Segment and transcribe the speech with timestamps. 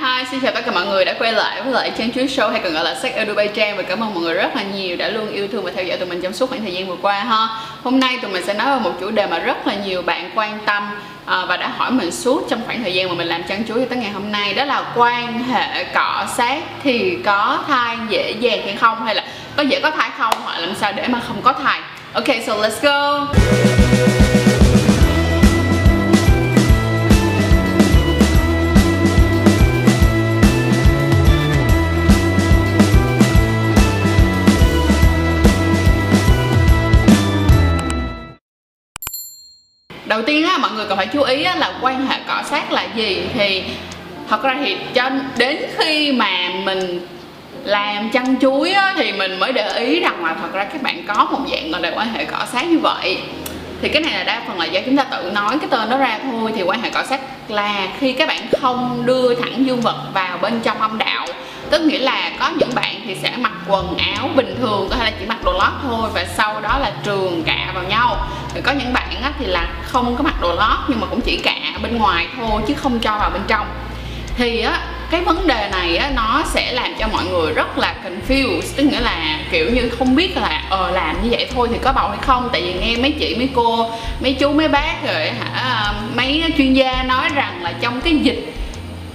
[0.00, 2.50] Hi, xin chào tất cả mọi người đã quay lại với lại Trang Chuối Show
[2.50, 4.62] hay còn gọi là Sách ở Dubai Trang và cảm ơn mọi người rất là
[4.62, 6.86] nhiều đã luôn yêu thương và theo dõi tụi mình trong suốt khoảng thời gian
[6.86, 7.48] vừa qua ha.
[7.82, 10.30] Hôm nay tụi mình sẽ nói về một chủ đề mà rất là nhiều bạn
[10.34, 10.90] quan tâm
[11.26, 13.86] à, và đã hỏi mình suốt trong khoảng thời gian mà mình làm Trang Chuối
[13.86, 18.60] tới ngày hôm nay đó là quan hệ cọ sát thì có thai dễ dàng
[18.64, 19.24] hay không hay là
[19.56, 21.80] có dễ có thai không hoặc làm sao để mà không có thai.
[22.12, 23.26] Ok, so let's go.
[40.14, 42.72] Đầu tiên á mọi người cần phải chú ý á, là quan hệ cọ sát
[42.72, 43.22] là gì.
[43.34, 43.62] Thì
[44.28, 47.06] thật ra thì cho đến khi mà mình
[47.64, 51.04] làm chăn chuối á, thì mình mới để ý rằng là thật ra các bạn
[51.06, 53.18] có một dạng gọi là quan hệ cọ sát như vậy.
[53.82, 55.96] Thì cái này là đa phần là do chúng ta tự nói cái tên đó
[55.96, 56.52] ra thôi.
[56.56, 60.38] Thì quan hệ cọ sát là khi các bạn không đưa thẳng dương vật vào
[60.38, 61.26] bên trong âm đạo.
[61.70, 65.04] Tức nghĩa là có những bạn thì sẽ mặc quần áo bình thường có thể
[65.04, 68.62] là chỉ mặc đồ lót thôi và sau đó là trường cạ vào nhau rồi
[68.62, 71.36] có những bạn á, thì là không có mặc đồ lót nhưng mà cũng chỉ
[71.36, 73.66] cạ bên ngoài thôi chứ không cho vào bên trong.
[74.36, 74.78] Thì á
[75.10, 78.76] cái vấn đề này á nó sẽ làm cho mọi người rất là confused.
[78.76, 81.92] Tức nghĩa là kiểu như không biết là ờ làm như vậy thôi thì có
[81.92, 82.48] bầu hay không.
[82.52, 86.74] Tại vì nghe mấy chị mấy cô mấy chú mấy bác rồi hả mấy chuyên
[86.74, 88.54] gia nói rằng là trong cái dịch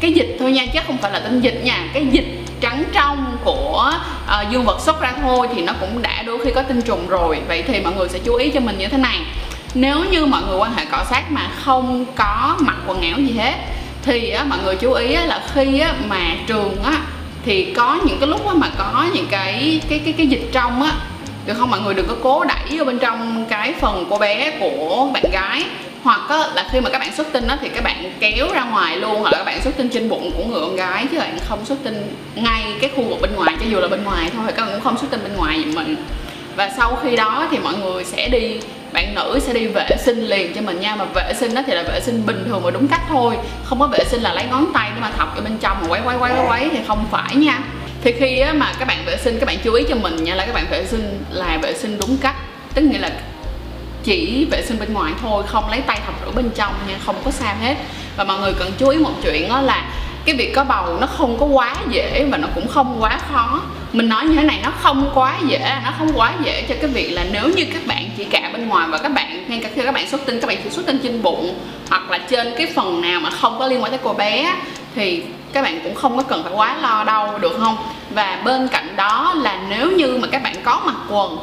[0.00, 3.38] cái dịch thôi nha chứ không phải là tinh dịch nha cái dịch trắng trong
[3.44, 3.92] của
[4.24, 7.08] uh, dương vật xuất ra thôi thì nó cũng đã đôi khi có tinh trùng
[7.08, 7.40] rồi.
[7.48, 9.20] Vậy thì mọi người sẽ chú ý cho mình như thế này.
[9.74, 13.32] Nếu như mọi người quan hệ cọ sát mà không có mặc quần áo gì
[13.38, 13.54] hết
[14.02, 16.98] thì á, mọi người chú ý á, là khi á, mà trường á
[17.44, 20.82] thì có những cái lúc á, mà có những cái cái cái cái dịch trong
[20.82, 20.92] á
[21.46, 21.70] được không?
[21.70, 25.24] Mọi người đừng có cố đẩy vô bên trong cái phần cô bé của bạn
[25.32, 25.64] gái
[26.02, 28.64] hoặc á, là khi mà các bạn xuất tinh á, thì các bạn kéo ra
[28.64, 31.18] ngoài luôn hoặc là các bạn xuất tinh trên bụng của người con gái chứ
[31.18, 34.30] bạn không xuất tinh ngay cái khu vực bên ngoài cho dù là bên ngoài
[34.34, 35.96] thôi các bạn cũng không xuất tinh bên ngoài vậy mình.
[36.56, 38.56] Và sau khi đó thì mọi người sẽ đi
[38.92, 40.96] bạn nữ sẽ đi vệ sinh liền cho mình nha.
[40.96, 43.36] Mà vệ sinh đó thì là vệ sinh bình thường và đúng cách thôi.
[43.64, 45.88] Không có vệ sinh là lấy ngón tay để mà thọc ở bên trong mà
[45.88, 47.58] quấy quấy quấy quấy thì không phải nha.
[48.02, 50.46] Thì khi mà các bạn vệ sinh các bạn chú ý cho mình nha là
[50.46, 52.36] các bạn vệ sinh là vệ sinh đúng cách.
[52.74, 53.10] Tức nghĩa là
[54.08, 57.16] chỉ vệ sinh bên ngoài thôi, không lấy tay thọc rửa bên trong nha, không
[57.24, 57.74] có sao hết.
[58.16, 59.84] Và mọi người cần chú ý một chuyện đó là
[60.24, 63.62] cái việc có bầu nó không có quá dễ và nó cũng không quá khó.
[63.92, 66.90] Mình nói như thế này, nó không quá dễ, nó không quá dễ cho cái
[66.90, 69.68] việc là nếu như các bạn chỉ cả bên ngoài và các bạn, ngay cả
[69.74, 71.54] khi các bạn xuất tinh, các bạn chỉ xuất tinh trên bụng
[71.90, 74.54] hoặc là trên cái phần nào mà không có liên quan tới cô bé
[74.94, 77.76] thì các bạn cũng không có cần phải quá lo đâu, được không?
[78.10, 81.38] Và bên cạnh đó là nếu như mà các bạn có mặc quần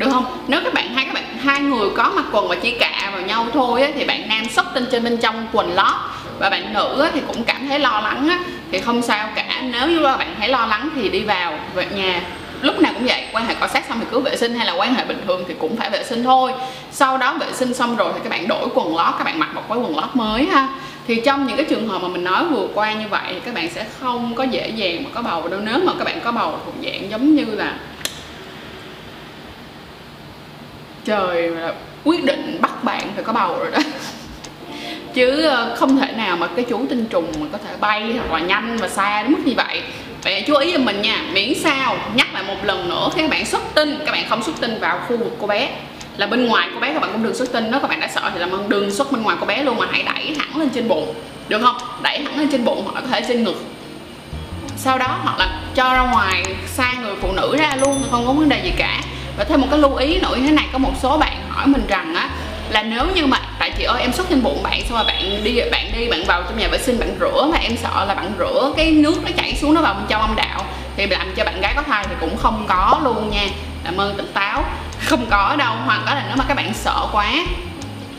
[0.00, 0.24] được không?
[0.48, 3.22] Nếu các bạn hai các bạn hai người có mặc quần và chỉ cạ vào
[3.22, 5.94] nhau thôi á, thì bạn nam xuất tinh trên bên trong quần lót
[6.38, 8.38] và bạn nữ á, thì cũng cảm thấy lo lắng á,
[8.72, 11.86] thì không sao cả nếu như là bạn thấy lo lắng thì đi vào về
[11.94, 12.22] nhà.
[12.62, 14.72] Lúc nào cũng vậy quan hệ cọ sát xong thì cứ vệ sinh hay là
[14.72, 16.52] quan hệ bình thường thì cũng phải vệ sinh thôi.
[16.92, 19.54] Sau đó vệ sinh xong rồi thì các bạn đổi quần lót các bạn mặc
[19.54, 20.68] một cái quần lót mới ha.
[21.06, 23.54] Thì trong những cái trường hợp mà mình nói vừa qua như vậy thì các
[23.54, 25.60] bạn sẽ không có dễ dàng mà có bầu đâu.
[25.60, 27.74] Nếu mà các bạn có bầu thuộc dạng giống như là
[31.04, 31.50] trời
[32.04, 33.78] quyết định bắt bạn phải có bầu rồi đó.
[35.14, 38.38] Chứ ờ, không thể nào mà cái chú tinh trùng mà có thể bay hoặc
[38.38, 39.82] là nhanh và xa đến mức như vậy.
[40.24, 43.30] Vậy chú ý cho mình nha, miễn sao nhắc lại một lần nữa khi các
[43.30, 45.68] bạn xuất tinh, các bạn không xuất tinh vào khu vực cô bé.
[46.16, 48.08] Là bên ngoài cô bé các bạn cũng đừng xuất tinh, nếu các bạn đã
[48.08, 50.68] sợ thì là đừng xuất bên ngoài cô bé luôn mà hãy đẩy hẳn lên
[50.68, 51.14] trên bụng.
[51.48, 51.76] Được không?
[52.02, 53.64] Đẩy hẳn lên trên bụng hoặc là có thể trên ngực.
[54.76, 58.32] Sau đó hoặc là cho ra ngoài, xa người phụ nữ ra luôn, không có
[58.32, 59.00] vấn đề gì cả
[59.40, 61.66] và thêm một cái lưu ý nữa như thế này có một số bạn hỏi
[61.66, 62.28] mình rằng á
[62.70, 65.44] là nếu như mà tại chị ơi em xuất trên bụng bạn xong rồi bạn
[65.44, 68.14] đi bạn đi bạn vào trong nhà vệ sinh bạn rửa mà em sợ là
[68.14, 70.64] bạn rửa cái nước nó chảy xuống nó vào bên trong âm đạo
[70.96, 73.46] thì làm cho bạn gái có thai thì cũng không có luôn nha.
[73.84, 74.64] Làm ơn tỉnh táo.
[75.08, 77.32] Không có đâu hoặc là nếu mà các bạn sợ quá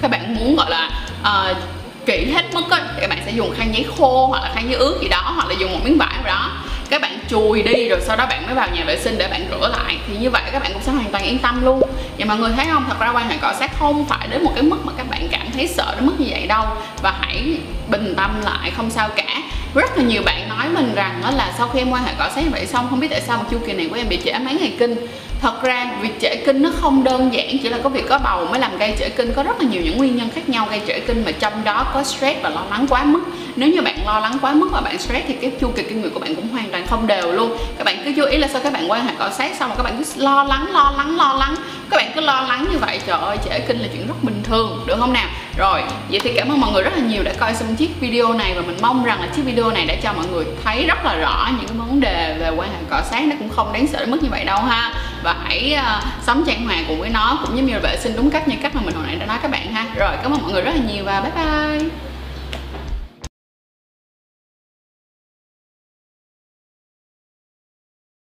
[0.01, 0.89] các bạn muốn gọi là
[1.21, 1.57] uh,
[2.05, 4.69] kỹ hết mức á thì các bạn sẽ dùng khăn giấy khô hoặc là khăn
[4.69, 6.49] giấy ướt gì đó hoặc là dùng một miếng vải nào đó
[6.91, 9.45] các bạn chùi đi rồi sau đó bạn mới vào nhà vệ sinh để bạn
[9.49, 9.97] rửa lại.
[10.07, 11.81] Thì như vậy các bạn cũng sẽ hoàn toàn yên tâm luôn.
[12.17, 12.85] Và mọi người thấy không?
[12.89, 15.27] Thật ra quan hệ cọ sát không phải đến một cái mức mà các bạn
[15.31, 16.65] cảm thấy sợ đến mức như vậy đâu.
[17.01, 17.57] Và hãy
[17.87, 19.41] bình tâm lại, không sao cả.
[19.75, 22.29] Rất là nhiều bạn nói mình rằng đó là sau khi em quan hệ cọ
[22.35, 24.19] sát như vậy xong, không biết tại sao một chu kỳ này của em bị
[24.25, 24.95] trễ mấy ngày kinh.
[25.41, 28.45] Thật ra việc trễ kinh nó không đơn giản chỉ là có việc có bầu
[28.45, 29.33] mới làm gây trễ kinh.
[29.33, 31.87] Có rất là nhiều những nguyên nhân khác nhau gây trễ kinh mà trong đó
[31.93, 33.21] có stress và lo lắng quá mức.
[33.55, 36.01] Nếu như bạn lo lắng quá mức và bạn stress thì cái chu kỳ kinh
[36.01, 37.57] nguyệt của bạn cũng hoàn toàn không đều luôn.
[37.77, 39.77] Các bạn cứ chú ý là sau các bạn quan hệ cọ sát xong rồi
[39.77, 41.55] các bạn cứ lo lắng lo lắng lo lắng.
[41.89, 44.43] Các bạn cứ lo lắng như vậy trời ơi trễ kinh là chuyện rất bình
[44.43, 45.27] thường được không nào?
[45.57, 48.33] Rồi vậy thì cảm ơn mọi người rất là nhiều đã coi xong chiếc video
[48.33, 51.05] này và mình mong rằng là chiếc video này đã cho mọi người thấy rất
[51.05, 53.87] là rõ những cái vấn đề về quan hệ cọ sát nó cũng không đáng
[53.87, 54.93] sợ đến mức như vậy đâu ha.
[55.23, 58.15] Và hãy uh, sống trang hoàng cùng với nó cũng giống như là vệ sinh
[58.15, 59.85] đúng cách như cách mà mình hồi nãy đã nói các bạn ha.
[59.95, 62.10] Rồi cảm ơn mọi người rất là nhiều và bye bye.